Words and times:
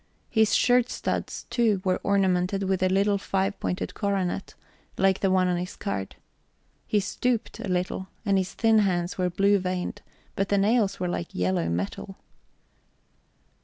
His 0.31 0.55
shirt 0.55 0.89
studs, 0.89 1.45
too, 1.51 1.79
were 1.85 2.01
ornamented 2.03 2.63
with 2.63 2.81
a 2.81 2.89
little 2.89 3.19
five 3.19 3.59
pointed 3.59 3.93
coronet, 3.93 4.55
like 4.97 5.19
the 5.19 5.29
one 5.29 5.47
on 5.47 5.57
his 5.57 5.75
card. 5.75 6.15
He 6.87 6.99
stooped 6.99 7.59
a 7.59 7.67
little, 7.67 8.07
and 8.25 8.39
his 8.39 8.51
thin 8.55 8.79
hands 8.79 9.19
were 9.19 9.29
blue 9.29 9.59
veined, 9.59 10.01
but 10.35 10.49
the 10.49 10.57
nails 10.57 10.99
were 10.99 11.07
like 11.07 11.35
yellow 11.35 11.69
metal. 11.69 12.17